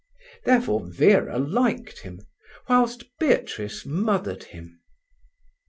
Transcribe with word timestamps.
Therefore 0.45 0.83
Vera 0.87 1.37
liked 1.37 1.99
him, 1.99 2.21
whilst 2.67 3.03
Beatrice 3.19 3.85
mothered 3.85 4.45
him. 4.45 4.79